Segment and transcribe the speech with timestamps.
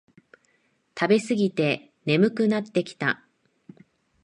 [0.99, 3.23] 食べすぎて眠くなってきた